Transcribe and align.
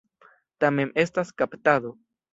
Tamen 0.63 0.93
estas 1.05 1.33
kaptado. 1.43 1.97